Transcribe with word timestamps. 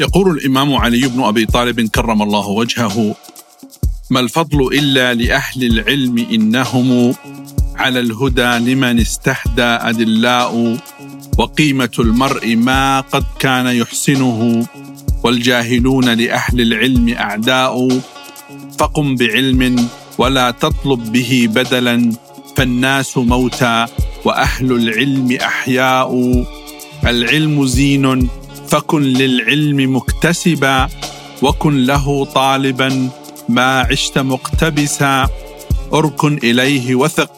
يقول 0.00 0.38
الإمام 0.38 0.74
علي 0.74 1.08
بن 1.08 1.22
أبي 1.22 1.46
طالب 1.46 1.80
كرم 1.80 2.22
الله 2.22 2.48
وجهه 2.48 3.14
ما 4.10 4.20
الفضل 4.20 4.66
إلا 4.78 5.14
لأهل 5.14 5.64
العلم 5.64 6.18
إنهم 6.18 7.14
على 7.76 8.00
الهدى 8.00 8.72
لمن 8.72 9.00
استهدى 9.00 9.62
أدلاء 9.62 10.76
وقيمة 11.38 11.90
المرء 11.98 12.56
ما 12.56 13.00
قد 13.00 13.24
كان 13.38 13.66
يحسنه 13.66 14.66
والجاهلون 15.24 16.04
لأهل 16.04 16.60
العلم 16.60 17.08
أعداء 17.08 18.00
فقم 18.78 19.16
بعلم 19.16 19.88
ولا 20.18 20.50
تطلب 20.50 21.12
به 21.12 21.48
بدلا 21.54 22.12
فالناس 22.56 23.18
موتى 23.18 23.86
وأهل 24.24 24.72
العلم 24.72 25.38
أحياء 25.42 26.44
العلم 27.06 27.66
زين 27.66 28.28
فكن 28.70 29.02
للعلم 29.02 29.96
مكتسبا 29.96 30.88
وكن 31.42 31.84
له 31.84 32.24
طالبا 32.24 33.08
ما 33.48 33.80
عشت 33.80 34.18
مقتبسا 34.18 35.28
اركن 35.92 36.38
إليه 36.44 36.94
وثق 36.94 37.30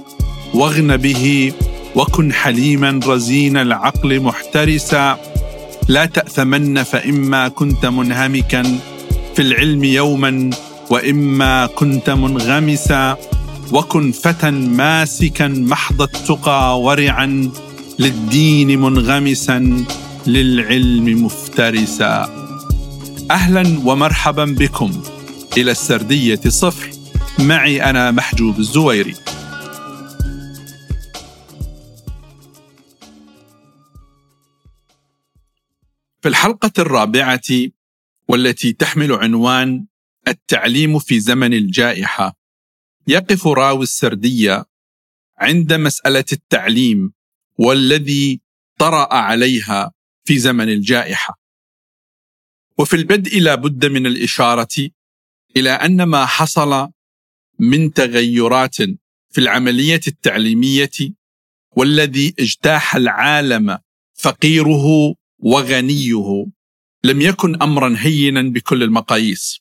واغن 0.54 0.96
به 0.96 1.52
وكن 1.96 2.32
حليما 2.32 3.00
رزين 3.06 3.56
العقل 3.56 4.20
محترسا 4.20 5.18
لا 5.88 6.04
تأثمن 6.04 6.82
فإما 6.82 7.48
كنت 7.48 7.86
منهمكا 7.86 8.62
في 9.34 9.42
العلم 9.42 9.84
يوما 9.84 10.50
وإما 10.90 11.66
كنت 11.66 12.10
منغمسا 12.10 13.16
وكن 13.72 14.12
فتى 14.12 14.50
ماسكا 14.50 15.48
محض 15.48 16.02
التقى 16.02 16.80
ورعا 16.80 17.50
للدين 17.98 18.80
منغمسا 18.80 19.84
للعلم 20.26 21.24
مفترسا. 21.24 22.24
أهلا 23.30 23.78
ومرحبا 23.84 24.44
بكم. 24.44 25.02
إلى 25.56 25.70
السردية 25.70 26.40
صفر. 26.48 26.90
معي 27.38 27.82
أنا 27.82 28.10
محجوب 28.10 28.58
الزويري. 28.58 29.14
في 36.20 36.28
الحلقة 36.28 36.72
الرابعة 36.78 37.40
والتي 38.28 38.72
تحمل 38.72 39.12
عنوان 39.12 39.86
التعليم 40.28 40.98
في 40.98 41.20
زمن 41.20 41.54
الجائحة 41.54 42.38
يقف 43.06 43.46
راوي 43.46 43.82
السردية 43.82 44.64
عند 45.38 45.72
مسألة 45.72 46.24
التعليم 46.32 47.12
والذي 47.58 48.40
طرأ 48.78 49.14
عليها 49.14 49.92
في 50.24 50.38
زمن 50.38 50.68
الجائحة. 50.68 51.38
وفي 52.78 52.96
البدء 52.96 53.40
لا 53.40 53.54
بد 53.54 53.86
من 53.86 54.06
الإشارة 54.06 54.90
إلى 55.56 55.70
أن 55.70 56.02
ما 56.02 56.26
حصل 56.26 56.88
من 57.58 57.92
تغيرات 57.92 58.76
في 59.30 59.38
العملية 59.38 60.00
التعليمية 60.08 60.90
والذي 61.76 62.34
اجتاح 62.38 62.96
العالم 62.96 63.78
فقيره 64.14 65.14
وغنيه 65.38 66.46
لم 67.04 67.20
يكن 67.20 67.62
امرا 67.62 67.94
هينا 67.98 68.42
بكل 68.42 68.82
المقاييس. 68.82 69.60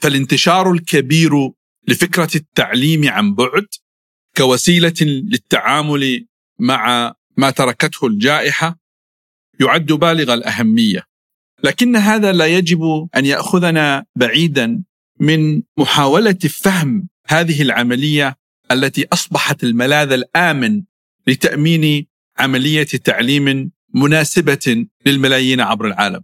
فالانتشار 0.00 0.72
الكبير 0.72 1.50
لفكرة 1.88 2.30
التعليم 2.34 3.08
عن 3.08 3.34
بعد 3.34 3.66
كوسيلة 4.36 4.94
للتعامل 5.00 6.26
مع 6.58 7.14
ما 7.36 7.50
تركته 7.50 8.06
الجائحة 8.06 8.78
يعد 9.60 9.92
بالغ 9.92 10.34
الأهمية 10.34 11.02
لكن 11.64 11.96
هذا 11.96 12.32
لا 12.32 12.46
يجب 12.46 13.08
أن 13.16 13.26
يأخذنا 13.26 14.04
بعيدا 14.16 14.84
من 15.20 15.62
محاولة 15.78 16.38
فهم 16.62 17.08
هذه 17.26 17.62
العملية 17.62 18.36
التي 18.70 19.06
أصبحت 19.12 19.64
الملاذ 19.64 20.12
الآمن 20.12 20.82
لتأمين 21.26 22.06
عملية 22.38 22.82
تعليم 22.84 23.72
مناسبة 23.94 24.86
للملايين 25.06 25.60
عبر 25.60 25.86
العالم. 25.86 26.22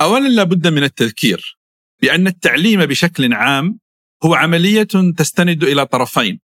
اولا 0.00 0.28
لابد 0.28 0.66
من 0.66 0.82
التذكير 0.82 1.58
بان 2.02 2.26
التعليم 2.26 2.86
بشكل 2.86 3.32
عام 3.32 3.78
هو 4.24 4.34
عملية 4.34 4.88
تستند 5.16 5.64
إلى 5.64 5.86
طرفين. 5.86 6.40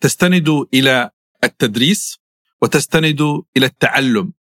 تستند 0.00 0.48
إلى 0.74 1.10
التدريس 1.44 2.18
وتستند 2.62 3.20
إلى 3.56 3.66
التعلم. 3.66 4.32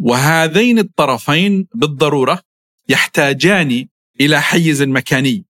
وهذين 0.00 0.78
الطرفين 0.78 1.66
بالضرورة 1.74 2.40
يحتاجان 2.88 3.86
إلى 4.20 4.42
حيز 4.42 4.82
مكاني. 4.82 5.44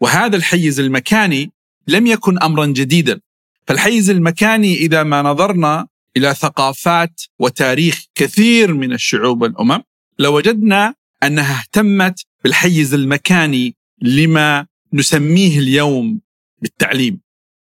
وهذا 0.00 0.36
الحيز 0.36 0.80
المكاني 0.80 1.52
لم 1.88 2.06
يكن 2.06 2.42
امرا 2.42 2.66
جديدا. 2.66 3.20
فالحيز 3.66 4.10
المكاني 4.10 4.74
إذا 4.74 5.02
ما 5.02 5.22
نظرنا 5.22 5.86
إلى 6.16 6.34
ثقافات 6.34 7.22
وتاريخ 7.38 8.04
كثير 8.14 8.74
من 8.74 8.92
الشعوب 8.92 9.42
والأمم 9.42 9.82
لوجدنا 10.18 10.94
أنها 11.22 11.60
اهتمت 11.60 12.20
بالحيز 12.44 12.94
المكاني 12.94 13.76
لما 14.02 14.66
نسميه 14.92 15.58
اليوم 15.58 16.20
بالتعليم. 16.62 17.20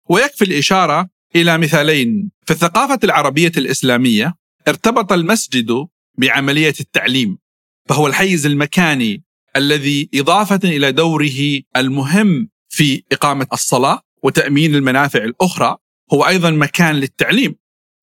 ويكفي 0.09 0.45
الإشارة 0.45 1.09
إلى 1.35 1.57
مثالين 1.57 2.31
في 2.45 2.51
الثقافة 2.53 2.99
العربية 3.03 3.51
الإسلامية 3.57 4.35
ارتبط 4.67 5.11
المسجد 5.13 5.88
بعملية 6.17 6.73
التعليم 6.79 7.38
فهو 7.89 8.07
الحيز 8.07 8.45
المكاني 8.45 9.23
الذي 9.55 10.09
إضافة 10.16 10.59
إلى 10.63 10.91
دوره 10.91 11.61
المهم 11.77 12.49
في 12.69 13.03
إقامة 13.11 13.47
الصلاة 13.53 14.01
وتأمين 14.23 14.75
المنافع 14.75 15.23
الأخرى 15.23 15.77
هو 16.13 16.27
أيضا 16.27 16.49
مكان 16.49 16.95
للتعليم 16.95 17.55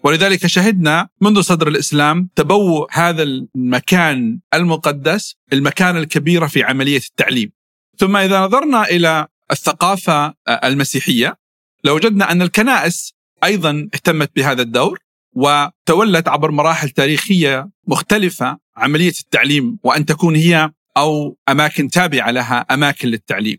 ولذلك 0.05 0.47
شهدنا 0.47 1.09
منذ 1.21 1.41
صدر 1.41 1.69
الإسلام 1.69 2.29
تبوء 2.35 2.89
هذا 2.91 3.23
المكان 3.23 4.41
المقدس 4.55 5.37
المكانة 5.53 5.99
الكبيرة 5.99 6.47
في 6.47 6.63
عملية 6.63 7.01
التعليم. 7.09 7.53
ثم 7.99 8.17
إذا 8.17 8.41
نظرنا 8.41 8.83
إلى 8.83 9.27
الثقافة 9.51 10.35
المسيحية 10.49 11.37
لوجدنا 11.85 12.33
أن 12.33 12.43
الكنائس 12.43 13.15
أيضا 13.45 13.89
اهتمت 13.95 14.31
بهذا 14.37 14.63
الدور 14.63 14.99
وتولت 15.33 16.29
عبر 16.29 16.51
مراحل 16.51 16.91
تاريخية 16.91 17.71
مختلفة 17.87 18.59
عملية 18.77 19.13
التعليم 19.21 19.79
وأن 19.83 20.07
تكون 20.07 20.37
هي 20.37 20.71
أو 20.97 21.39
أماكن 21.49 21.89
تابعة 21.89 22.31
لها 22.31 22.61
أماكن 22.61 23.09
للتعليم. 23.09 23.59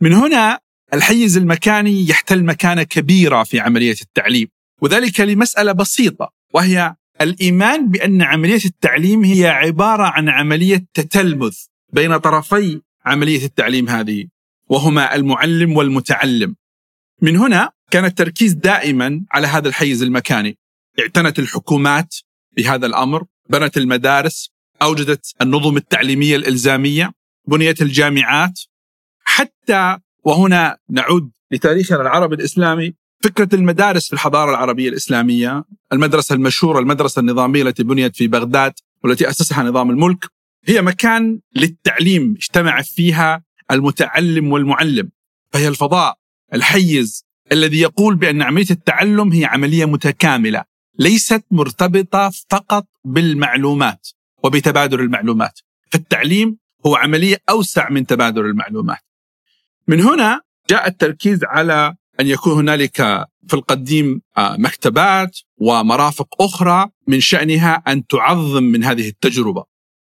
من 0.00 0.12
هنا 0.12 0.60
الحيز 0.94 1.36
المكاني 1.36 2.08
يحتل 2.08 2.44
مكانة 2.44 2.82
كبيرة 2.82 3.42
في 3.42 3.60
عملية 3.60 3.96
التعليم. 4.02 4.48
وذلك 4.82 5.20
لمسألة 5.20 5.72
بسيطة 5.72 6.30
وهي 6.54 6.94
الإيمان 7.20 7.88
بأن 7.88 8.22
عملية 8.22 8.64
التعليم 8.64 9.24
هي 9.24 9.46
عبارة 9.46 10.02
عن 10.02 10.28
عملية 10.28 10.84
تتلمذ 10.94 11.56
بين 11.92 12.16
طرفي 12.16 12.80
عملية 13.04 13.44
التعليم 13.44 13.88
هذه 13.88 14.26
وهما 14.68 15.14
المعلم 15.14 15.76
والمتعلم. 15.76 16.56
من 17.22 17.36
هنا 17.36 17.70
كان 17.90 18.04
التركيز 18.04 18.52
دائما 18.52 19.24
على 19.30 19.46
هذا 19.46 19.68
الحيز 19.68 20.02
المكاني. 20.02 20.58
اعتنت 20.98 21.38
الحكومات 21.38 22.14
بهذا 22.56 22.86
الأمر، 22.86 23.24
بنت 23.50 23.76
المدارس، 23.76 24.50
أوجدت 24.82 25.34
النظم 25.42 25.76
التعليمية 25.76 26.36
الإلزامية، 26.36 27.12
بنيت 27.46 27.82
الجامعات. 27.82 28.60
حتى 29.24 29.98
وهنا 30.24 30.78
نعود 30.90 31.30
لتاريخنا 31.50 32.00
العربي 32.02 32.34
الإسلامي. 32.34 32.94
فكرة 33.22 33.54
المدارس 33.54 34.06
في 34.06 34.12
الحضارة 34.12 34.50
العربية 34.50 34.88
الإسلامية 34.88 35.64
المدرسة 35.92 36.34
المشهورة 36.34 36.78
المدرسة 36.78 37.20
النظامية 37.20 37.62
التي 37.62 37.82
بنيت 37.82 38.16
في 38.16 38.28
بغداد 38.28 38.72
والتي 39.04 39.30
أسسها 39.30 39.62
نظام 39.62 39.90
الملك 39.90 40.30
هي 40.64 40.82
مكان 40.82 41.40
للتعليم 41.56 42.34
اجتمع 42.36 42.82
فيها 42.82 43.44
المتعلم 43.70 44.52
والمعلم. 44.52 45.10
فهي 45.52 45.68
الفضاء 45.68 46.18
الحيز 46.54 47.24
الذي 47.52 47.80
يقول 47.80 48.16
بأن 48.16 48.42
عملية 48.42 48.70
التعلم 48.70 49.32
هي 49.32 49.44
عملية 49.44 49.84
متكاملة. 49.84 50.64
ليست 50.98 51.44
مرتبطة 51.50 52.30
فقط 52.50 52.86
بالمعلومات 53.04 54.08
وبتبادل 54.44 55.00
المعلومات. 55.00 55.60
فالتعليم 55.90 56.58
هو 56.86 56.96
عملية 56.96 57.36
أوسع 57.50 57.90
من 57.90 58.06
تبادل 58.06 58.44
المعلومات. 58.44 58.98
من 59.88 60.00
هنا 60.00 60.40
جاء 60.70 60.88
التركيز 60.88 61.44
على 61.44 61.94
أن 62.20 62.26
يكون 62.26 62.52
هنالك 62.52 62.96
في 63.48 63.54
القديم 63.54 64.22
آه، 64.38 64.56
مكتبات 64.58 65.38
ومرافق 65.56 66.42
أخرى 66.42 66.88
من 67.06 67.20
شأنها 67.20 67.74
أن 67.74 68.06
تعظم 68.06 68.62
من 68.62 68.84
هذه 68.84 69.08
التجربة. 69.08 69.64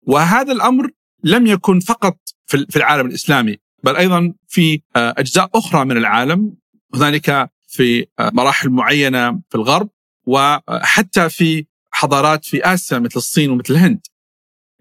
وهذا 0.03 0.51
الأمر 0.51 0.89
لم 1.23 1.47
يكن 1.47 1.79
فقط 1.79 2.17
في 2.47 2.75
العالم 2.75 3.07
الإسلامي 3.07 3.57
بل 3.83 3.95
أيضا 3.95 4.33
في 4.47 4.81
آه، 4.95 5.13
أجزاء 5.17 5.49
أخرى 5.55 5.85
من 5.85 5.97
العالم. 5.97 6.55
هنالك 6.95 7.51
في 7.67 8.07
آه، 8.19 8.31
مراحل 8.33 8.69
معينة 8.69 9.31
في 9.49 9.55
الغرب 9.55 9.89
وحتى 10.29 11.29
في 11.29 11.65
حضارات 11.91 12.45
في 12.45 12.65
آسيا 12.73 12.99
مثل 12.99 13.15
الصين 13.15 13.49
ومثل 13.49 13.73
الهند. 13.73 13.99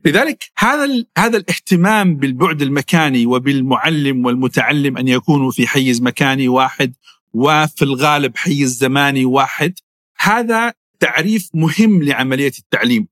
لذلك 0.05 0.45
هذا 0.59 1.05
هذا 1.19 1.37
الاهتمام 1.37 2.17
بالبعد 2.17 2.63
المكاني 2.63 3.27
وبالمعلم 3.27 4.27
والمتعلم 4.27 4.99
أن 4.99 5.09
يكونوا 5.09 5.51
في 5.51 5.67
حيز 5.67 6.03
مكاني 6.03 6.49
واحد 6.49 6.95
وفي 7.33 7.83
الغالب 7.83 8.37
حيز 8.37 8.79
زماني 8.79 9.25
واحد 9.25 9.75
هذا 10.19 10.75
تعريف 11.01 11.49
مهم 11.55 12.03
لعملية 12.03 12.53
التعليم 12.59 13.09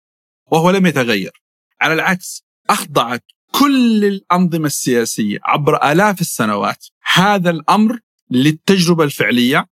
وهو 0.47 0.71
لم 0.71 0.87
يتغير. 0.87 1.43
على 1.81 1.95
العكس 1.95 2.45
أخضعت 2.71 3.25
كل 3.53 4.05
الأنظمة 4.05 4.67
السياسية 4.67 5.39
عبر 5.45 5.93
آلاف 5.93 6.21
السنوات 6.21 6.87
هذا 7.15 7.51
الأمر 7.51 7.99
للتجربة 8.31 9.05
الفعلية 9.05 9.67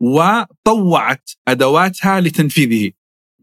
وطوعت 0.00 1.30
أدواتها 1.48 2.20
لتنفيذه. 2.20 2.92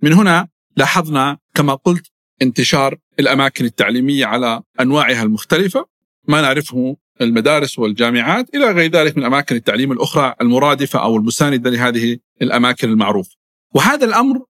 من 0.02 0.14
هنا 0.14 0.48
لاحظنا 0.78 1.38
كما 1.56 1.76
قلت 1.76 2.12
انتشار 2.42 2.98
الأماكن 3.20 3.66
التعليمية 3.66 4.26
على 4.26 4.62
أنواعها 4.80 5.24
المختلفة 5.24 5.86
ما 6.28 6.42
نعرفه 6.42 6.98
المدارس 7.22 7.80
والجامعات 7.80 8.56
إلى 8.56 8.72
غير 8.72 8.92
ذلك 8.92 9.18
من 9.18 9.24
اماكن 9.24 9.56
التعليم 9.56 9.92
الأخرى 9.92 10.36
المرادفة 10.42 11.04
أو 11.04 11.18
المساندة 11.18 11.70
لهذه 11.70 12.18
الأماكن 12.42 12.90
المعروفة. 12.90 13.36
وهذا 13.76 14.06
الأمر 14.06 14.46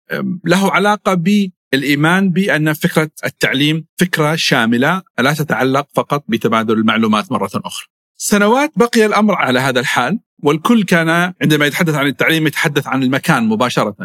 له 0.46 0.72
علاقة 0.72 1.13
بالإيمان 1.13 2.30
بأن 2.30 2.74
فكرة 2.74 3.12
التعليم 3.25 3.86
فكرة 3.98 4.36
شاملة 4.36 5.01
لا 5.19 5.34
تتعلق 5.34 5.88
فقط 5.94 6.24
بتبادل 6.28 6.74
المعلومات 6.74 7.31
مرة 7.31 7.50
أخرى. 7.56 7.88
سنوات 8.21 8.71
بقي 8.75 9.06
الأمر 9.06 9.36
على 9.36 9.60
هذا 9.60 9.80
الحال 9.80 10.19
والكل 10.44 10.83
كان 10.83 11.33
عندما 11.42 11.66
يتحدث 11.66 11.95
عن 11.95 12.07
التعليم 12.07 12.48
يتحدث 12.48 12.88
عن 12.88 13.04
المكان 13.04 13.44
مباشرة. 13.48 13.95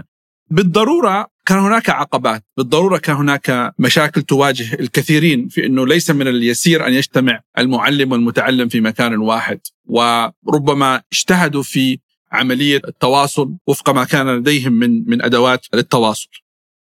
بالضرورة 0.51 1.27
كان 1.47 1.59
هناك 1.59 1.91
عقبات، 1.91 2.45
بالضرورة 2.57 2.99
كان 2.99 3.17
هناك 3.17 3.75
مشاكل 3.79 4.23
تواجه 4.23 4.75
الكثيرين 4.75 5.49
في 5.49 5.67
إنه 5.67 5.87
ليس 5.87 6.11
من 6.11 6.29
اليسير 6.29 6.87
أن 6.87 6.93
يجتمع 6.93 7.41
المعلم 7.59 8.13
والمتعلم 8.13 8.69
في 8.69 8.81
مكان 8.81 9.17
واحد، 9.17 9.61
وربما 9.85 11.03
اجتهدوا 11.13 11.63
في 11.63 11.99
عملية 12.33 12.81
التواصل 12.89 13.55
وفق 13.67 13.91
ما 13.91 14.05
كان 14.05 14.37
لديهم 14.37 14.73
من 14.73 15.11
من 15.11 15.23
أدوات 15.23 15.67
للتواصل. 15.75 16.29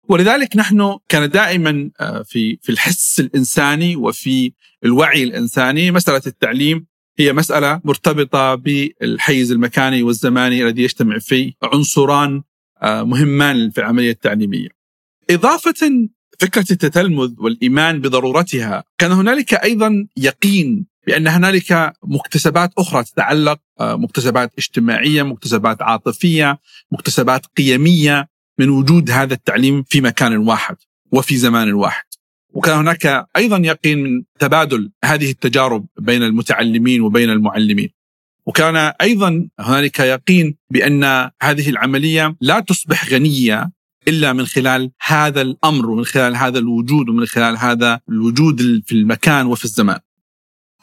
ولذلك 0.09 0.57
نحن 0.57 0.99
كان 1.09 1.31
دائما 1.31 1.91
آه، 2.01 2.23
في 2.23 2.59
في 2.63 2.73
الحس 2.73 3.21
الإنساني 3.21 3.97
وفي 3.97 4.53
الوعي 4.85 5.23
الإنساني 5.23 5.91
مسألة 5.91 6.23
التعليم 6.27 6.92
هي 7.19 7.33
مسألة 7.33 7.81
مرتبطة 7.85 8.55
بالحيز 8.55 9.53
المكاني 9.53 10.03
والزماني 10.03 10.63
الذي 10.65 10.83
يجتمع 10.83 11.19
فيه 11.19 11.53
عنصران 11.63 12.43
آه، 12.83 13.03
مهمان 13.03 13.71
في 13.71 13.79
العملية 13.79 14.11
التعليمية. 14.11 14.69
إضافة 15.31 16.09
فكرة 16.41 16.73
التتلمذ 16.73 17.33
والإيمان 17.39 18.01
بضرورتها 18.01 18.85
كان 18.99 19.13
هنالك 19.13 19.55
أيضا 19.55 20.07
يقين 20.17 20.87
بأن 21.07 21.29
هنالك 21.29 21.93
مكتسبات 22.05 22.73
أخرى 22.79 23.05
تتعلق 23.05 23.59
آه، 23.81 23.97
مكتسبات 23.97 24.53
اجتماعية 24.59 25.23
مكتسبات 25.23 25.83
عاطفية 25.83 26.59
مكتسبات 26.93 27.47
قيمية 27.47 28.29
من 28.59 28.69
وجود 28.69 29.11
هذا 29.11 29.35
التعليم 29.35 29.83
في 29.83 30.01
مكان 30.01 30.37
واحد 30.37 30.77
وفي 31.13 31.37
زمان 31.37 31.73
واحد. 31.73 32.05
وكان 32.53 32.79
هناك 32.79 33.27
أيضا 33.37 33.59
يقين 33.59 34.03
من 34.03 34.23
تبادل 34.39 34.91
هذه 35.05 35.31
التجارب 35.31 35.87
بين 35.99 36.23
المتعلمين 36.23 37.01
وبين 37.01 37.31
المعلمين 37.31 37.89
وكان 38.47 38.77
أيضا 38.77 39.49
هنالك 39.61 40.01
يقين 40.01 40.57
بأن 40.71 41.05
هذه 41.43 41.71
العملية 41.71 42.37
لا 42.41 42.61
تصبح 42.61 43.09
غنية 43.09 43.71
إلا 44.09 44.33
من 44.33 44.47
خلال 44.47 44.91
هذا 45.03 45.43
الأمر 45.43 45.91
ومن 45.91 46.05
خلال 46.05 46.37
هذا 46.37 46.59
الوجود 46.59 47.09
ومن 47.09 47.27
خلال 47.27 47.57
هذا 47.57 48.01
الوجود 48.09 48.83
في 48.87 48.93
المكان 48.93 49.47
وفي 49.47 49.65
الزمان. 49.65 49.99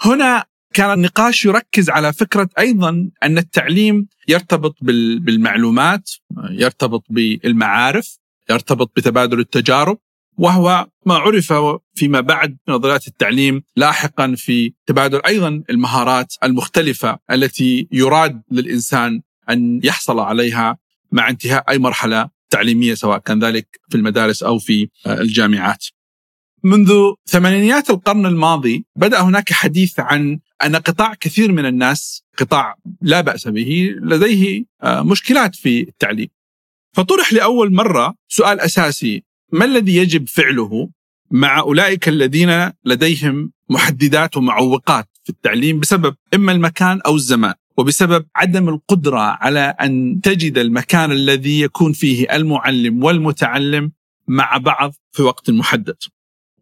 هنا 0.02 0.46
كان 0.74 0.94
النقاش 0.94 1.46
يركز 1.46 1.90
على 1.90 2.14
فكرة 2.14 2.50
أيضا 2.60 3.10
أن 3.24 3.38
التعليم 3.38 4.08
يرتبط 4.28 4.76
بالمعلومات، 4.82 6.12
يرتبط 6.50 7.04
بالمعارف، 7.10 8.18
يرتبط 8.50 8.92
بتبادل 8.96 9.40
التجارب، 9.40 9.98
وهو 10.40 10.88
ما 11.06 11.16
عرف 11.16 11.54
فيما 11.96 12.22
بعد 12.22 12.58
نظريات 12.68 13.08
التعليم 13.08 13.64
لاحقا 13.76 14.36
في 14.38 14.74
تبادل 14.86 15.22
أيضا 15.28 15.64
المهارات 15.70 16.34
المختلفة 16.44 17.20
التي 17.32 17.88
يراد 17.92 18.42
للإنسان 18.52 19.22
أن 19.50 19.80
يحصل 19.84 20.20
عليها 20.20 20.78
مع 21.12 21.30
انتهاء 21.30 21.70
أي 21.70 21.78
مرحلة 21.78 22.30
تعليمية 22.50 22.94
سواء 22.94 23.18
كان 23.18 23.44
ذلك 23.44 23.80
في 23.90 23.98
المدارس 23.98 24.44
أو 24.44 24.60
في 24.60 24.90
الجامعات. 25.08 25.86
منذ 26.64 26.94
ثمانينيات 27.26 27.90
القرن 27.90 28.26
الماضي 28.26 28.86
بدأ 28.96 29.22
هناك 29.22 29.54
حديث 29.54 30.00
عن 30.00 30.40
أن 30.64 30.76
قطاع 30.76 31.14
كثير 31.14 31.52
من 31.52 31.66
الناس 31.66 32.24
قطاع 32.38 32.76
لا 33.02 33.22
بأس 33.22 33.48
به 33.48 33.96
لديه 34.02 34.66
مشكلات 34.84 35.56
في 35.56 35.82
التعليم. 35.82 36.28
فطرح 36.94 37.34
لأول 37.34 37.74
مرة 37.74 38.16
سؤال 38.28 38.60
أساسي 38.60 39.29
ما 39.52 39.66
الذي 39.66 39.96
يجب 39.96 40.28
فعله 40.28 40.90
مع 41.32 41.60
أولئك 41.60 42.10
الذين 42.10 42.72
لديهم 42.86 43.52
محددات 43.70 44.38
ومعوقات 44.38 45.08
في 45.24 45.30
التعليم 45.30 45.80
بسبب 45.80 46.16
إما 46.34 46.52
المكان 46.52 47.02
أو 47.06 47.16
الزمان 47.16 47.54
وبسبب 47.78 48.26
عدم 48.36 48.70
القدرة 48.70 49.20
على 49.20 49.76
أن 49.82 50.22
تجد 50.24 50.58
المكان 50.58 51.12
الذي 51.12 51.62
يكون 51.62 51.94
فيه 51.94 52.36
المعلم 52.36 53.04
والمتعلم 53.04 53.92
مع 54.28 54.58
بعض 54.58 54.94
في 55.12 55.22
وقت 55.22 55.50
محدد. 55.50 55.96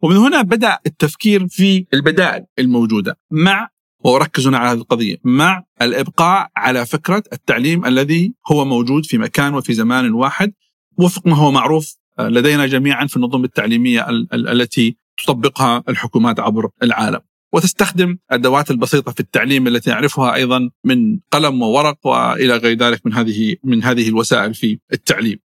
ومن 0.02 0.18
هنا 0.18 0.42
بدأ 0.42 0.80
التفكير 0.86 1.48
في 1.48 1.86
البدائل 1.94 2.46
الموجودة 2.60 3.18
مع 3.32 3.70
واركز 4.04 4.48
هنا 4.48 4.58
على 4.58 4.70
هذه 4.70 4.78
القضية 4.78 5.18
مع 5.24 5.64
الإبقاء 5.82 6.50
على 6.56 6.86
فكرة 6.86 7.24
التعليم 7.34 7.86
الذي 7.86 8.34
هو 8.52 8.66
موجود 8.66 9.06
في 9.06 9.18
مكان 9.18 9.54
وفي 9.54 9.74
زمان 9.74 10.12
واحد 10.12 10.54
وفق 10.98 11.28
ما 11.28 11.36
هو 11.36 11.52
معروف 11.52 11.98
لدينا 12.20 12.66
جميعا 12.66 13.08
في 13.08 13.16
النظم 13.16 13.44
التعليمية 13.44 14.10
التي 14.34 14.98
تطبقها 15.24 15.84
الحكومات 15.90 16.40
عبر 16.40 16.70
العالم. 16.84 17.20
وتستخدم 17.54 18.18
الأدوات 18.32 18.72
البسيطة 18.72 19.12
في 19.12 19.20
التعليم 19.20 19.68
التي 19.68 19.90
نعرفها 19.90 20.34
أيضا 20.36 20.70
من 20.84 21.20
قلم 21.32 21.62
وورق 21.62 22.08
وإلى 22.08 22.58
غير 22.58 22.78
ذلك 22.78 23.06
من 23.06 23.14
هذه 23.14 23.56
من 23.64 23.84
هذه 23.84 24.10
الوسائل 24.10 24.54
في 24.54 24.80
التعليم. 24.94 25.40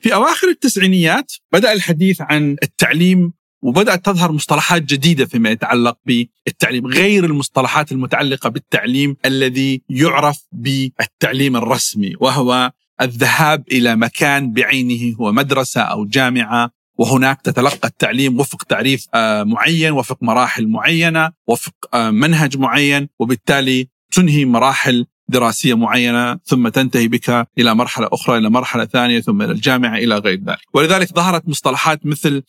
في 0.00 0.14
أواخر 0.14 0.48
التسعينيات 0.48 1.32
بدأ 1.52 1.72
الحديث 1.72 2.20
عن 2.20 2.56
التعليم 2.62 3.32
وبدأت 3.62 4.04
تظهر 4.04 4.32
مصطلحات 4.32 4.82
جديدة 4.82 5.26
فيما 5.26 5.50
يتعلق 5.50 5.98
بالتعليم 6.06 6.86
غير 6.86 7.24
المصطلحات 7.24 7.92
المتعلقة 7.92 8.48
بالتعليم 8.48 9.16
الذي 9.24 9.82
يعرف 9.88 10.38
بالتعليم 10.52 11.56
الرسمي 11.56 12.14
وهو 12.20 12.72
الذهاب 13.00 13.64
إلى 13.72 13.96
مكان 13.96 14.52
بعينه 14.52 15.16
هو 15.20 15.32
مدرسة 15.32 15.80
أو 15.80 16.04
جامعة 16.04 16.70
وهناك 16.98 17.42
تتلقى 17.42 17.88
التعليم 17.88 18.40
وفق 18.40 18.62
تعريف 18.62 19.06
آه، 19.14 19.42
معين 19.42 19.92
وفق 19.92 20.18
مراحل 20.22 20.68
معينة 20.68 21.30
وفق 21.46 21.74
آه، 21.94 22.10
منهج 22.10 22.58
معين 22.58 23.08
وبالتالي 23.18 23.88
تنهي 24.12 24.44
مراحل 24.44 25.06
دراسية 25.28 25.74
معينة 25.74 26.38
ثم 26.44 26.68
تنتهي 26.68 27.08
بك 27.08 27.48
إلى 27.58 27.74
مرحلة 27.74 28.08
أخرى 28.12 28.38
إلى 28.38 28.50
مرحلة 28.50 28.84
ثانية 28.84 29.20
ثم 29.20 29.42
إلى 29.42 29.52
الجامعة 29.52 29.96
إلى 29.96 30.18
غير 30.18 30.40
ذلك. 30.46 30.58
ولذلك 30.74 31.14
ظهرت 31.14 31.48
مصطلحات 31.48 32.06
مثل 32.06 32.42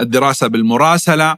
الدراسة 0.00 0.46
بالمراسلة 0.46 1.36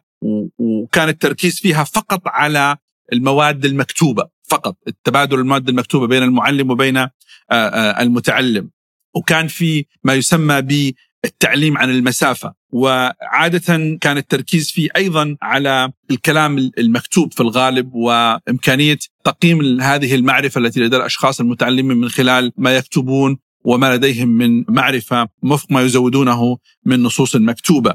وكان 0.58 1.08
التركيز 1.08 1.60
فيها 1.60 1.84
فقط 1.84 2.22
على 2.26 2.76
المواد 3.12 3.64
المكتوبة 3.64 4.24
فقط. 4.48 4.76
التبادل 4.88 5.38
المواد 5.38 5.68
المكتوبة 5.68 6.06
بين 6.06 6.22
المعلم 6.22 6.70
وبين 6.70 7.06
المتعلم. 7.52 8.70
وكان 9.14 9.48
في 9.48 9.84
ما 10.04 10.14
يسمى 10.14 10.62
بالتعليم 10.62 11.78
عن 11.78 11.90
المسافة. 11.90 12.54
وعادة 12.72 13.98
كان 14.00 14.16
التركيز 14.16 14.70
فيه 14.70 14.88
أيضا 14.96 15.36
على 15.42 15.92
الكلام 16.10 16.70
المكتوب 16.78 17.32
في 17.32 17.40
الغالب 17.40 17.94
وإمكانية 17.94 18.98
تقييم 19.24 19.80
هذه 19.80 20.14
المعرفة 20.14 20.58
التي 20.58 20.80
لدى 20.80 20.96
الأشخاص 20.96 21.40
المتعلمين 21.40 21.96
من 21.96 22.08
خلال 22.08 22.52
ما 22.56 22.76
يكتبون 22.76 23.38
وما 23.64 23.96
لديهم 23.96 24.28
من 24.28 24.64
معرفة 24.68 25.28
وفق 25.42 25.72
ما 25.72 25.82
يزودونه 25.82 26.58
من 26.84 27.02
نصوص 27.02 27.36
مكتوبة. 27.36 27.94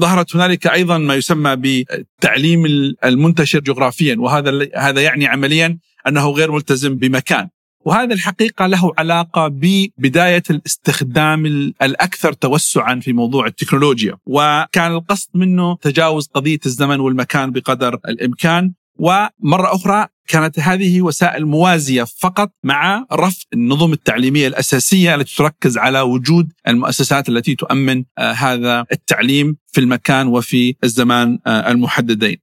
ظهرت 0.00 0.36
هنالك 0.36 0.66
أيضا 0.66 0.98
ما 0.98 1.14
يسمى 1.14 1.56
بالتعليم 1.56 2.66
المنتشر 3.04 3.60
جغرافيا. 3.60 4.16
وهذا 4.18 4.68
هذا 4.76 5.00
يعني 5.00 5.26
عمليا 5.26 5.78
أنه 6.08 6.30
غير 6.30 6.52
ملتزم 6.52 6.96
بمكان. 6.96 7.48
وهذا 7.84 8.14
الحقيقة 8.14 8.66
له 8.66 8.92
علاقة 8.98 9.48
ببداية 9.48 10.42
الاستخدام 10.50 11.46
الأكثر 11.82 12.32
توسعا 12.32 13.00
في 13.00 13.12
موضوع 13.12 13.46
التكنولوجيا. 13.46 14.16
وكان 14.26 14.92
القصد 14.92 15.28
منه 15.34 15.76
تجاوز 15.76 16.28
قضية 16.34 16.60
الزمن 16.66 17.00
والمكان 17.00 17.50
بقدر 17.50 17.98
الإمكان. 18.08 18.72
ومرة 18.98 19.74
أخرى 19.74 20.06
كانت 20.28 20.58
هذه 20.58 21.02
وسائل 21.02 21.46
موازية 21.46 22.02
فقط 22.02 22.52
مع 22.64 23.06
رفض 23.12 23.44
النظم 23.52 23.92
التعليمية 23.92 24.48
الأساسية 24.48 25.14
التي 25.14 25.36
تركز 25.36 25.78
على 25.78 26.00
وجود 26.00 26.52
المؤسسات 26.68 27.28
التي 27.28 27.54
تؤمن 27.54 28.04
آه، 28.18 28.32
هذا 28.32 28.84
التعليم 28.92 29.56
في 29.72 29.80
المكان 29.80 30.26
وفي 30.26 30.76
الزمان 30.84 31.38
آه، 31.46 31.70
المحددين. 31.70 32.36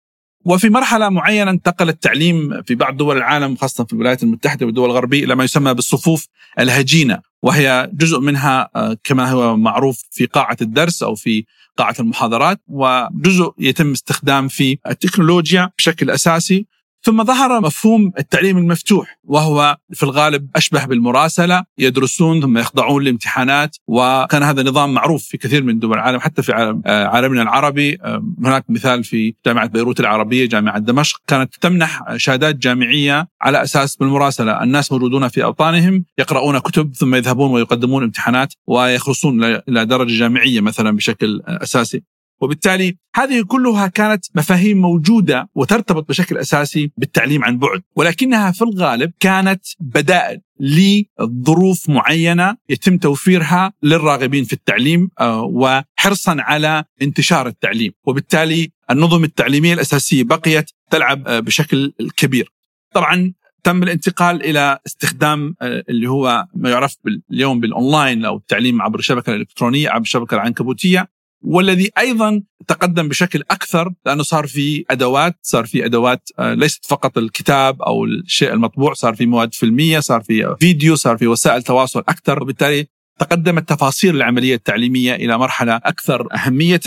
وفي 0.46 0.70
مرحلة 0.70 1.10
معينة 1.10 1.52
انتقل 1.52 1.90
التعليم 1.90 2.62
في 2.62 2.76
بعض 2.76 2.98
دول 2.98 3.18
العالم 3.18 3.56
خاصة 3.56 3.84
في 3.84 3.94
الولايات 3.94 4.24
المتحدة 4.24 4.66
والدول 4.66 4.90
الغربية 4.90 5.24
إلى 5.26 5.36
ما 5.36 5.44
يسمى 5.44 5.74
بالصفوف 5.74 6.28
الهجينة 6.60 7.20
وهي 7.42 7.90
جزء 7.94 8.20
منها 8.20 8.70
آه، 8.76 8.98
كما 9.04 9.32
هو 9.32 9.58
معروف 9.58 10.04
في 10.12 10.26
قاعة 10.26 10.58
الدرس 10.62 11.04
أو 11.04 11.16
في 11.16 11.46
قاعة 11.78 11.96
المحاضرات 12.00 12.62
وجزء 12.68 13.54
يتم 13.60 13.92
استخدام 13.92 14.48
في 14.48 14.78
التكنولوجيا 14.88 15.70
بشكل 15.78 16.10
أساسي. 16.10 16.66
ثم 17.02 17.24
ظهر 17.24 17.62
مفهوم 17.62 18.12
التعليم 18.20 18.58
المفتوح 18.58 19.20
وهو 19.24 19.78
في 19.94 20.04
الغالب 20.04 20.50
أشبه 20.56 20.86
بالمراسلة 20.86 21.64
يدرسون 21.78 22.42
ثم 22.42 22.58
يخضعون 22.58 23.04
لامتحانات 23.04 23.78
وكان 23.88 24.44
هذا 24.44 24.64
نظام 24.64 24.94
معروف 24.94 25.24
في 25.24 25.38
كثير 25.38 25.64
من 25.64 25.80
دول 25.80 25.94
العالم 25.94 26.20
حتى 26.20 26.42
في 26.42 26.54
آه، 26.86 27.08
عالمنا 27.08 27.42
العربي. 27.42 27.98
هناك 28.44 28.66
مثال 28.70 29.04
في 29.04 29.34
جامعة 29.46 29.68
بيروت 29.68 30.00
العربية 30.00 30.46
جامعة 30.46 30.80
دمشق. 30.80 31.22
كانت 31.28 31.56
تمنح 31.62 32.04
شهادات 32.18 32.56
جامعية 32.56 33.28
على 33.42 33.64
أساس 33.64 33.96
بالمراسلة. 33.96 34.64
الناس 34.64 34.92
موجودون 34.92 35.28
في 35.28 35.44
أوطانهم 35.44 36.06
يقرؤون 36.18 36.60
كتب 36.60 36.94
ثم 36.96 37.16
يذهبون 37.16 37.52
ويقدمون 37.52 38.04
امتحانات 38.04 38.54
ويخلصون 38.68 39.44
إلى 39.44 39.86
درجة 39.86 40.20
جامعية 40.20 40.62
مثلا 40.62 40.92
بشكل 40.92 41.42
أساسي. 41.48 42.04
وبالتالي 42.42 42.98
هذه 43.16 43.44
كلها 43.48 43.88
كانت 43.88 44.26
مفاهيم 44.36 44.82
موجودة 44.82 45.50
وترتبط 45.56 46.10
بشكل 46.10 46.38
أساسي 46.38 46.92
بالتعليم 46.98 47.44
عن 47.44 47.58
بعد 47.58 47.82
ولكنها 47.96 48.52
في 48.52 48.62
الغالب 48.62 49.12
كانت 49.20 49.62
بدائل 49.80 50.42
لظروف 50.60 51.90
معينة 51.90 52.58
يتم 52.70 52.98
توفيرها 52.98 53.74
للراغبين 53.84 54.44
في 54.44 54.54
التعليم 54.54 55.10
آه، 55.20 55.42
وحرصا 55.42 56.38
على 56.40 56.84
انتشار 57.02 57.48
التعليم. 57.48 57.92
وبالتالي 58.04 58.72
النظم 58.92 59.24
التعليمية 59.24 59.74
الأساسية 59.74 60.24
بقيت 60.24 60.72
تلعب 60.92 61.28
آه، 61.28 61.40
بشكل 61.40 61.94
كبير. 62.18 62.52
طبعا 62.94 63.34
تم 63.64 63.84
الانتقال 63.84 64.44
إلى 64.46 64.80
استخدام 64.88 65.56
آه، 65.62 65.84
اللي 65.90 66.10
هو 66.10 66.46
ما 66.56 66.70
يعرف 66.70 66.96
اليوم 67.32 67.60
بالأونلاين 67.60 68.26
أو 68.26 68.38
التعليم 68.38 68.82
عبر 68.82 69.00
الشبكه 69.00 69.36
الالكترونيه 69.36 69.90
عبر 69.90 70.02
الشبكه 70.02 70.36
العنكبوتية. 70.36 71.08
والذي 71.42 71.90
أيضا 71.98 72.42
تقدم 72.68 73.08
بشكل 73.08 73.44
أكثر 73.52 73.94
لأنه 74.06 74.24
صار 74.24 74.48
في 74.48 74.86
أدوات 74.90 75.36
صار 75.42 75.66
في 75.66 75.86
أدوات 75.86 76.30
آه، 76.40 76.54
ليست 76.54 76.86
فقط 76.86 77.18
الكتاب 77.18 77.82
أو 77.82 78.06
الشيء 78.06 78.54
المطبوع 78.54 78.94
صار 78.94 79.16
في 79.16 79.26
مواد 79.26 79.54
فيلمية 79.54 80.00
صار 80.00 80.22
في 80.22 80.56
فيديو 80.60 80.96
صار 80.96 81.18
في 81.18 81.28
وسائل 81.28 81.64
تواصل 81.64 82.00
أكثر. 82.00 82.44
وبالتالي 82.44 82.88
تقدمت 83.20 83.70
تفاصيل 83.70 84.16
العملية 84.16 84.56
التعليمية 84.56 85.16
إلى 85.16 85.38
مرحلة 85.38 85.76
أكثر 85.76 86.28
أهمية. 86.36 86.82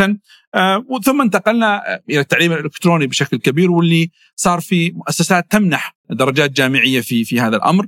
آه، 0.54 0.84
ثم 1.04 1.20
انتقلنا 1.20 2.00
إلى 2.10 2.20
التعليم 2.20 2.52
الإلكتروني 2.52 3.06
بشكل 3.06 3.36
كبير 3.36 3.70
واللي 3.70 4.10
صار 4.36 4.60
في 4.60 4.90
مؤسسات 4.90 5.50
تمنح 5.50 5.96
درجات 6.10 6.50
جامعية 6.50 7.00
في 7.00 7.24
في 7.24 7.40
هذا 7.40 7.56
الأمر. 7.56 7.86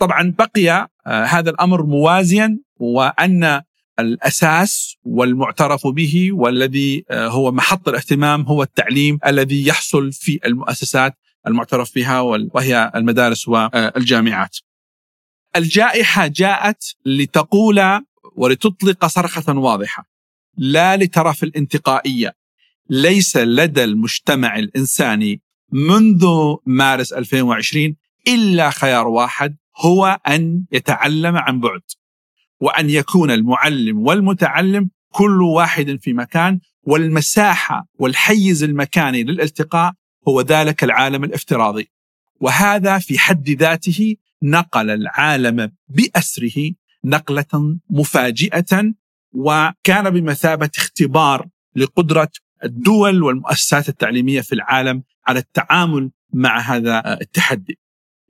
طبعا 0.00 0.34
بقي 0.38 0.88
آه، 1.06 1.24
هذا 1.24 1.50
الأمر 1.50 1.82
موازيا 1.86 2.58
وأن 2.76 3.62
الأساس 3.98 4.96
والمعترف 5.02 5.86
به 5.86 6.28
والذي 6.32 7.04
آه، 7.10 7.28
هو 7.28 7.52
محط 7.52 7.88
الاهتمام 7.88 8.42
هو 8.42 8.62
التعليم 8.62 9.18
الذي 9.26 9.66
يحصل 9.66 10.12
في 10.12 10.40
المؤسسات 10.44 11.14
المعترف 11.46 11.94
بها 11.94 12.20
وهي 12.20 12.92
المدارس 12.94 13.48
والجامعات. 13.48 14.56
الجائحة 15.56 16.26
جاءت 16.26 16.84
لتقول 17.06 18.00
ولتطلق 18.36 19.06
صرخة 19.06 19.58
واضحة 19.58 20.08
لا 20.56 20.96
لترف 20.96 21.42
الانتقائية 21.44 22.34
ليس 22.90 23.36
لدى 23.36 23.84
المجتمع 23.84 24.58
الإنساني 24.58 25.42
منذ 25.72 26.26
مارس 26.66 27.12
2020 27.12 27.96
إلا 28.28 28.70
خيار 28.70 29.08
واحد 29.08 29.56
هو 29.76 30.20
أن 30.28 30.64
يتعلم 30.72 31.36
عن 31.36 31.60
بعد 31.60 31.80
وأن 32.60 32.90
يكون 32.90 33.30
المعلم 33.30 33.98
والمتعلم 33.98 34.90
كل 35.10 35.42
واحد 35.42 35.98
في 36.00 36.12
مكان 36.12 36.60
والمساحة 36.82 37.86
والحيز 37.98 38.62
المكاني 38.62 39.22
للالتقاء 39.22 39.92
هو 40.28 40.40
ذلك 40.40 40.84
العالم 40.84 41.24
الافتراضي 41.24 41.90
وهذا 42.40 42.98
في 42.98 43.18
حد 43.18 43.50
ذاته 43.50 44.16
نقل 44.42 44.90
العالم 44.90 45.72
بأسره 45.88 46.70
نقلة 47.04 47.78
مفاجئة 47.90 48.92
وكان 49.32 50.10
بمثابة 50.10 50.70
اختبار 50.76 51.46
لقدرة 51.76 52.30
الدول 52.64 53.22
والمؤسسات 53.22 53.88
التعليمية 53.88 54.40
في 54.40 54.52
العالم 54.54 55.02
على 55.26 55.38
التعامل 55.38 56.10
مع 56.32 56.60
هذا 56.60 57.18
التحدي. 57.20 57.78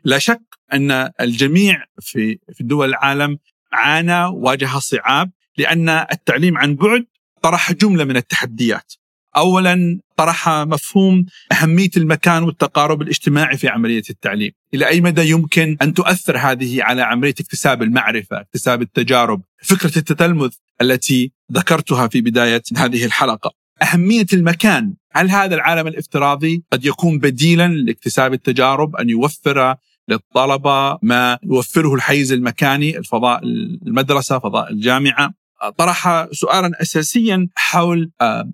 لا 0.04 0.18
شك 0.18 0.42
أن 0.72 1.10
الجميع 1.20 1.84
في 2.00 2.38
دول 2.60 2.88
العالم 2.88 3.38
عانى 3.74 4.24
واجه 4.24 4.78
صعاب 4.78 5.30
لأن 5.58 5.88
التعليم 5.88 6.58
عن 6.58 6.74
بعد 6.74 7.06
طرح 7.42 7.72
جملة 7.72 8.04
من 8.04 8.16
التحديات. 8.16 8.92
اولا 9.36 10.00
طرح 10.16 10.48
مفهوم 10.48 11.26
أهمية 11.52 11.90
المكان 11.96 12.42
والتقارب 12.42 13.02
الاجتماعي 13.02 13.56
في 13.56 13.68
عملية 13.68 14.02
التعليم، 14.10 14.52
إلى 14.74 14.88
أي 14.88 15.00
مدى 15.00 15.30
يمكن 15.30 15.76
أن 15.82 15.94
تؤثر 15.94 16.38
هذه 16.38 16.82
على 16.82 17.02
عملية 17.02 17.34
اكتساب 17.40 17.82
المعرفة، 17.82 18.40
اكتساب 18.40 18.82
التجارب، 18.82 19.42
فكرة 19.62 19.98
التتلمذ 19.98 20.50
التي 20.80 21.32
ذكرتها 21.52 22.08
في 22.08 22.20
بداية 22.20 22.62
هذه 22.76 23.04
الحلقة. 23.04 23.50
أهمية 23.82 24.26
المكان، 24.32 24.94
هل 25.12 25.30
هذا 25.30 25.54
العالم 25.54 25.86
الافتراضي 25.86 26.64
قد 26.72 26.84
يكون 26.84 27.18
بديلا 27.18 27.68
لاكتساب 27.68 28.32
التجارب 28.32 28.96
أن 28.96 29.10
يوفر 29.10 29.76
للطلبة 30.08 30.99
ما 31.02 31.38
يوفره 31.42 31.94
الحيز 31.94 32.32
المكاني 32.32 32.99
الفضاء 32.99 33.40
المدرسة 33.87 34.38
فضاء 34.38 34.73
الجامعة. 34.73 35.30
طرح 35.78 36.26
سؤالا 36.32 36.82
اساسيا 36.82 37.49
حول 37.54 38.11
آه، 38.20 38.50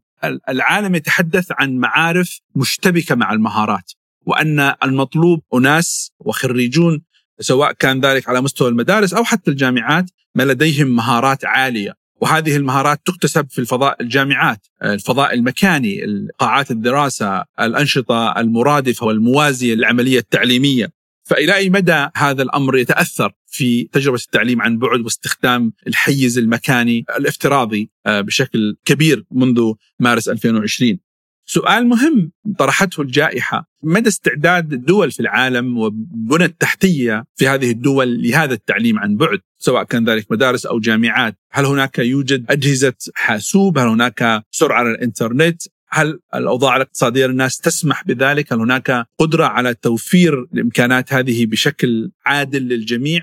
العالم 0.48 0.94
يتحدث 0.94 1.52
عن 1.58 1.76
معارف 1.76 2.40
مشتبكة 2.56 3.14
مع 3.14 3.32
المهارات 3.32 3.92
وأن 4.26 4.74
المطلوب 4.84 5.40
أناس 5.54 6.12
وخريجون 6.18 7.02
سواء 7.40 7.72
كان 7.72 8.00
ذلك 8.00 8.28
على 8.28 8.40
مستوى 8.40 8.68
المدارس 8.68 9.14
أو 9.14 9.24
حتى 9.24 9.50
الجامعات 9.50 10.10
ما 10.34 10.42
لديهم 10.42 10.86
مهارات 10.86 11.44
عالية. 11.44 11.94
وهذه 12.20 12.56
المهارات 12.56 13.00
تكتسب 13.06 13.46
في 13.50 13.58
الفضاء 13.58 14.02
الجامعات 14.02 14.66
الفضاء 14.82 15.34
المكاني 15.34 16.00
قاعات 16.38 16.70
الدراسة 16.70 17.44
الأنشطة 17.60 18.40
المرادفة 18.40 19.06
والموازية 19.06 19.74
للعمليه 19.74 20.18
التعليمية. 20.18 20.99
فإلى 21.30 21.54
أي 21.54 21.70
مدى 21.70 22.06
هذا 22.16 22.42
الأمر 22.42 22.78
يتأثر 22.78 23.32
في 23.46 23.84
تجربة 23.84 24.16
التعليم 24.16 24.62
عن 24.62 24.78
بعد 24.78 25.00
واستخدام 25.00 25.72
الحيز 25.86 26.38
المكاني 26.38 27.04
الافتراضي 27.18 27.90
آه، 28.06 28.20
بشكل 28.20 28.76
كبير 28.84 29.24
منذ 29.30 29.72
مارس 30.00 30.28
2020 30.28 30.98
سؤال 31.44 31.86
مهم 31.86 32.32
طرحته 32.58 33.00
الجائحة. 33.00 33.70
مدى 33.82 34.08
استعداد 34.08 34.72
الدول 34.72 35.10
في 35.10 35.20
العالم 35.20 35.78
وبنى 35.78 36.44
التحتية 36.44 37.24
في 37.36 37.48
هذه 37.48 37.70
الدول 37.70 38.22
لهذا 38.22 38.54
التعليم 38.54 38.98
عن 38.98 39.16
بعد 39.16 39.40
سواء 39.58 39.84
كان 39.84 40.08
ذلك 40.08 40.32
مدارس 40.32 40.66
أو 40.66 40.80
جامعات؟ 40.80 41.36
هل 41.52 41.64
هناك 41.64 41.98
يوجد 41.98 42.44
أجهزة 42.50 42.94
حاسوب؟ 43.14 43.78
هل 43.78 43.88
هناك 43.88 44.44
سرعة 44.50 44.78
على 44.78 44.90
الإنترنت؟ 44.90 45.62
هل 45.92 46.20
الأوضاع 46.34 46.76
الاقتصادية 46.76 47.26
للناس 47.26 47.58
تسمح 47.58 48.04
بذلك؟ 48.04 48.52
هل 48.52 48.58
هناك 48.58 49.06
قدرة 49.18 49.44
على 49.44 49.74
توفير 49.74 50.42
الإمكانات 50.54 51.12
هذه 51.12 51.46
بشكل 51.46 52.10
عادل 52.26 52.62
للجميع؟ 52.62 53.22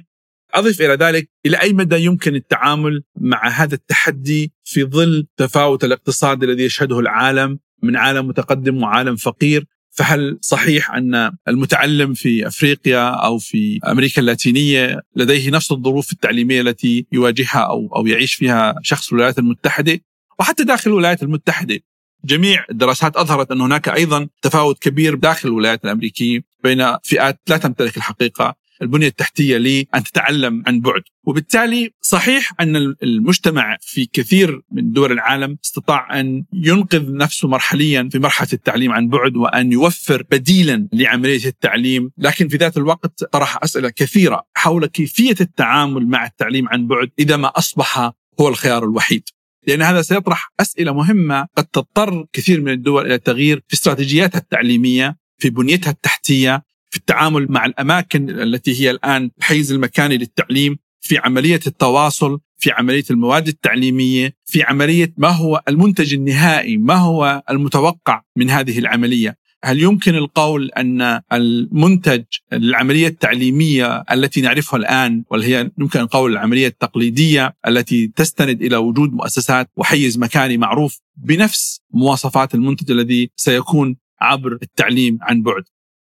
أضف 0.53 0.81
إلى 0.81 0.93
ذلك 0.93 1.29
إلى 1.45 1.61
أي 1.61 1.73
مدى 1.73 1.95
يمكن 1.95 2.35
التعامل 2.35 3.03
مع 3.19 3.47
هذا 3.47 3.75
التحدي 3.75 4.53
في 4.63 4.83
ظل 4.83 5.27
تفاوت 5.37 5.83
الاقتصاد 5.83 6.43
الذي 6.43 6.63
يشهده 6.63 6.99
العالم 6.99 7.59
من 7.83 7.95
عالم 7.95 8.27
متقدم 8.27 8.83
وعالم 8.83 9.15
فقير 9.15 9.65
فهل 9.97 10.37
صحيح 10.41 10.91
أن 10.91 11.31
المتعلم 11.47 12.13
في 12.13 12.47
أفريقيا 12.47 13.09
أو 13.09 13.37
في 13.37 13.79
أمريكا 13.87 14.21
اللاتينية 14.21 15.01
لديه 15.15 15.49
نفس 15.49 15.71
الظروف 15.71 16.11
التعليمية 16.11 16.61
التي 16.61 17.05
يواجهها 17.11 17.59
أو 17.59 17.95
أو 17.95 18.07
يعيش 18.07 18.33
فيها 18.33 18.75
شخص 18.81 19.09
الولايات 19.09 19.39
المتحدة 19.39 19.99
وحتى 20.39 20.63
داخل 20.63 20.91
الولايات 20.91 21.23
المتحدة 21.23 21.79
جميع 22.25 22.65
الدراسات 22.71 23.15
أظهرت 23.17 23.51
أن 23.51 23.61
هناك 23.61 23.89
أيضا 23.89 24.27
تفاوت 24.41 24.79
كبير 24.79 25.15
داخل 25.15 25.49
الولايات 25.49 25.85
الأمريكية 25.85 26.39
بين 26.63 26.97
فئات 27.03 27.39
لا 27.47 27.57
تمتلك 27.57 27.97
الحقيقة 27.97 28.55
البنية 28.81 29.07
التحتية 29.07 29.57
لأن 29.57 30.03
تتعلم 30.03 30.63
عن 30.67 30.79
بعد. 30.79 31.01
وبالتالي 31.23 31.93
صحيح 32.01 32.53
أن 32.59 32.75
المجتمع 33.03 33.77
في 33.81 34.05
كثير 34.05 34.61
من 34.71 34.91
دول 34.91 35.11
العالم 35.11 35.57
استطاع 35.65 36.19
أن 36.19 36.43
ينقذ 36.53 37.13
نفسه 37.13 37.47
مرحليا 37.47 38.09
في 38.11 38.19
مرحلة 38.19 38.49
التعليم 38.53 38.91
عن 38.91 39.07
بعد 39.07 39.35
وأن 39.35 39.71
يوفر 39.71 40.23
بديلا 40.31 40.87
لعملية 40.93 41.45
التعليم. 41.45 42.11
لكن 42.17 42.47
في 42.47 42.57
ذات 42.57 42.77
الوقت 42.77 43.23
طرح 43.23 43.63
أسئلة 43.63 43.89
كثيرة 43.89 44.43
حول 44.53 44.85
كيفية 44.85 45.35
التعامل 45.41 46.07
مع 46.07 46.25
التعليم 46.25 46.69
عن 46.69 46.87
بعد 46.87 47.09
إذا 47.19 47.37
ما 47.37 47.47
أصبح 47.47 48.11
هو 48.39 48.47
الخيار 48.47 48.83
الوحيد. 48.83 49.23
لأن 49.67 49.81
هذا 49.81 50.01
سيطرح 50.01 50.53
أسئلة 50.59 50.93
مهمة 50.93 51.47
قد 51.57 51.65
تضطر 51.65 52.25
كثير 52.33 52.61
من 52.61 52.71
الدول 52.71 53.05
إلى 53.05 53.15
التغيير 53.15 53.63
في 53.67 53.73
استراتيجياتها 53.73 54.39
التعليمية 54.39 55.17
في 55.37 55.49
بنيتها 55.49 55.91
التحتية 55.91 56.63
في 56.89 56.97
التعامل 56.97 57.47
مع 57.49 57.65
الأماكن 57.65 58.29
التي 58.29 58.81
هي 58.81 58.91
الآن 58.91 59.31
الحيز 59.37 59.71
المكاني 59.71 60.17
للتعليم 60.17 60.77
في 61.01 61.17
عملية 61.17 61.59
التواصل 61.67 62.39
في 62.57 62.71
عملية 62.71 63.03
المواد 63.11 63.47
التعليمية 63.47 64.33
في 64.45 64.63
عملية 64.63 65.13
ما 65.17 65.29
هو 65.29 65.63
المنتج 65.67 66.13
النهائي 66.13 66.77
ما 66.77 66.95
هو 66.95 67.43
المتوقع 67.49 68.21
من 68.37 68.49
هذه 68.49 68.79
العملية. 68.79 69.37
هل 69.63 69.81
يمكن 69.81 70.15
القول 70.15 70.71
أن 70.77 71.21
المنتج 71.33 72.23
العملية 72.53 73.07
التعليمية 73.07 74.03
التي 74.11 74.41
نعرفها 74.41 74.77
الآن 74.79 75.23
واللي 75.29 75.71
يمكن 75.77 75.99
القول 75.99 76.31
العملية 76.31 76.67
التقليدية 76.67 77.55
التي 77.67 78.07
تستند 78.07 78.61
إلى 78.61 78.77
وجود 78.77 79.13
مؤسسات 79.13 79.69
وحيز 79.77 80.17
مكاني 80.19 80.57
معروف 80.57 80.99
بنفس 81.15 81.81
مواصفات 81.91 82.55
المنتج 82.55 82.91
الذي 82.91 83.31
سيكون 83.35 83.95
عبر 84.21 84.57
التعليم 84.63 85.17
عن 85.21 85.41
بعد. 85.41 85.63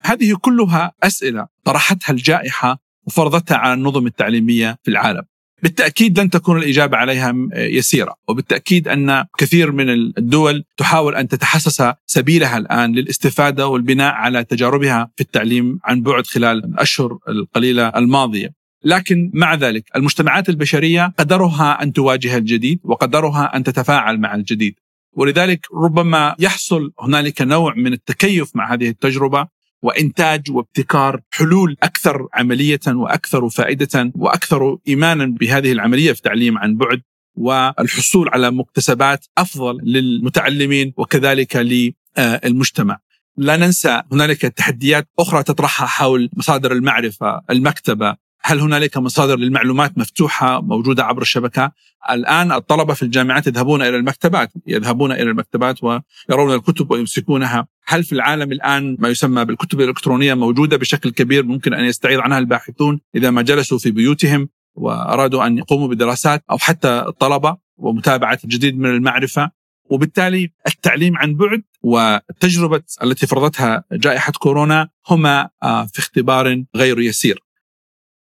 هذه 0.01 0.35
كلها 0.41 0.91
أسئلة 1.03 1.47
طرحتها 1.63 2.13
الجائحة 2.13 2.79
وفرضتها 3.07 3.57
على 3.57 3.73
النظم 3.73 4.07
التعليمية 4.07 4.77
في 4.83 4.91
العالم. 4.91 5.23
بالتأكيد 5.65 6.19
لن 6.19 6.29
تكون 6.29 6.57
الإجابة 6.57 6.98
عليها 6.98 7.34
يسيرة 7.53 8.15
وبالتأكيد 8.27 8.88
أن 8.88 9.25
كثير 9.38 9.72
من 9.72 9.89
الدول 9.89 10.63
تحاول 10.77 11.15
أن 11.15 11.27
تتحسس 11.27 11.84
سبيلها 12.05 12.57
الآن 12.57 12.95
للاستفادة 12.95 13.67
والبناء 13.67 14.13
على 14.13 14.43
تجاربها 14.43 15.12
في 15.15 15.22
التعليم 15.22 15.79
عن 15.84 16.01
بعد 16.01 16.27
خلال 16.27 16.65
الأشهر 16.65 17.17
القليلة 17.29 17.88
الماضية. 17.88 18.53
لكن 18.84 19.31
مع 19.34 19.55
ذلك 19.55 19.84
المجتمعات 19.95 20.50
البشرية 20.50 21.13
قدرها 21.19 21.84
أن 21.84 21.93
تواجه 21.93 22.38
الجديد 22.38 22.79
وقدرها 22.84 23.55
أن 23.55 23.63
تتفاعل 23.63 24.19
مع 24.19 24.36
الجديد. 24.36 24.75
ولذلك 25.13 25.67
ربما 25.74 26.36
يحصل 26.39 26.91
هنالك 27.00 27.41
نوع 27.41 27.74
من 27.75 27.93
التكيف 27.93 28.55
مع 28.55 28.74
هذه 28.74 28.89
التجربة 28.89 29.48
وإنتاج 29.82 30.51
وابتكار 30.51 31.22
حلول 31.32 31.77
أكثر 31.84 32.27
عملية 32.34 32.79
وأكثر 32.88 33.50
فائدة 33.50 34.12
وأكثر 34.15 34.77
إيمانا 34.88 35.25
بهذه 35.25 35.72
العملية 35.72 36.12
في 36.12 36.17
التعليم 36.17 36.58
عن 36.58 36.75
بعد 36.75 37.01
والحصول 37.36 38.29
على 38.29 38.51
مكتسبات 38.51 39.25
أفضل 39.38 39.77
للمتعلمين 39.84 40.94
وكذلك 40.98 41.55
للمجتمع. 41.55 43.00
لا 43.38 43.58
ننسى 43.58 44.01
هنالك 44.12 44.41
تحديات 44.41 45.08
أخرى 45.20 45.44
تطرحها 45.44 45.88
حول 45.88 46.29
مصادر 46.34 46.72
المعرفة، 46.72 47.41
المكتبة، 47.50 48.15
هل 48.41 48.60
هنالك 48.60 48.98
مصادر 48.98 49.36
للمعلومات 49.38 49.98
مفتوحة 49.98 50.62
موجودة 50.62 51.03
عبر 51.03 51.22
الشبكة؟ 51.22 51.72
الآن 52.10 52.51
الطلبة 52.51 52.94
في 52.94 53.03
الجامعات 53.03 53.48
يذهبون 53.48 53.82
إلى 53.82 53.98
المكتبات، 53.98 54.51
يذهبون 54.67 55.12
إلى 55.12 55.24
المكتبات 55.24 55.84
ويرون 55.84 56.53
الكتب 56.53 56.91
ويمسكونها، 56.91 57.67
هل 57.87 58.03
في 58.03 58.13
العالم 58.13 58.51
الآن 58.51 58.97
ما 58.99 59.09
يسمى 59.09 59.45
بالكتب 59.45 59.81
الإلكترونية 59.81 60.33
موجودة 60.33 60.77
بشكل 60.77 61.11
كبير 61.11 61.45
ممكن 61.45 61.73
أن 61.73 61.85
يستعيض 61.85 62.19
عنها 62.19 62.39
الباحثون 62.39 62.99
إذا 63.15 63.29
ما 63.29 63.41
جلسوا 63.41 63.77
في 63.77 63.91
بيوتهم 63.91 64.49
وأرادوا 64.75 65.47
أن 65.47 65.57
يقوموا 65.57 65.87
بدراسات 65.87 66.43
أو 66.51 66.57
حتى 66.57 67.03
الطلبة 67.07 67.57
ومتابعة 67.77 68.39
الجديد 68.43 68.79
من 68.79 68.89
المعرفة؟ 68.89 69.51
وبالتالي 69.89 70.51
التعليم 70.67 71.17
عن 71.17 71.35
بعد 71.35 71.63
والتجربة 71.81 72.83
التي 73.03 73.27
فرضتها 73.27 73.83
جائحة 73.91 74.31
كورونا 74.31 74.89
هما 75.09 75.50
آه، 75.63 75.85
في 75.85 76.00
اختبار 76.00 76.63
غير 76.75 77.00
يسير. 77.00 77.45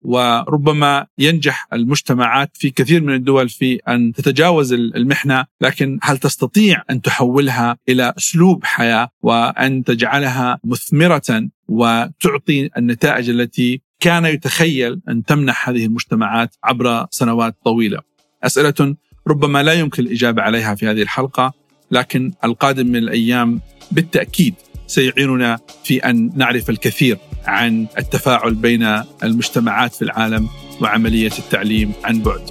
وربما 0.05 1.07
ينجح 1.17 1.67
المجتمعات 1.73 2.51
في 2.53 2.69
كثير 2.69 3.03
من 3.03 3.13
الدول 3.13 3.49
في 3.49 3.75
أن 3.75 4.13
تتجاوز 4.13 4.73
المحنة، 4.73 5.45
لكن 5.61 5.99
هل 6.01 6.17
تستطيع 6.17 6.83
أن 6.89 7.01
تحولها 7.01 7.77
إلى 7.89 8.13
أسلوب 8.17 8.63
حياة 8.63 9.09
وأن 9.21 9.83
تجعلها 9.83 10.59
مثمرة 10.63 11.49
وتعطي 11.67 12.69
النتائج 12.77 13.29
التي 13.29 13.81
كان 13.99 14.25
يتخيل 14.25 15.01
أن 15.09 15.23
تمنح 15.23 15.69
هذه 15.69 15.85
المجتمعات 15.85 16.55
عبر 16.63 17.05
سنوات 17.11 17.55
طويلة. 17.63 17.99
أسئلة 18.43 18.95
ربما 19.27 19.63
لا 19.63 19.73
يمكن 19.73 20.03
الإجابة 20.03 20.41
عليها 20.41 20.75
في 20.75 20.87
هذه 20.87 21.01
الحلقة، 21.01 21.53
لكن 21.91 22.31
القادم 22.43 22.87
من 22.87 22.95
الأيام 22.95 23.61
بالتأكيد 23.91 24.53
سيعيننا 24.87 25.59
في 25.83 25.97
أن 25.97 26.31
نعرف 26.35 26.69
الكثير 26.69 27.17
عن 27.47 27.87
التفاعل 27.97 28.53
بين 28.53 29.01
المجتمعات 29.23 29.93
في 29.93 30.01
العالم 30.01 30.49
وعملية 30.81 31.31
التعليم 31.39 31.91
عن 32.03 32.21
بعد. 32.21 32.41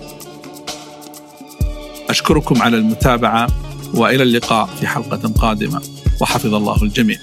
أشكركم 2.11 2.62
على 2.62 2.76
المتابعة 2.76 3.48
وإلى 3.94 4.22
اللقاء 4.22 4.66
في 4.66 4.87
حلقة 4.87 5.28
قادمة 5.28 5.83
وحفظ 6.20 6.54
الله 6.54 6.83
الجميع. 6.83 7.18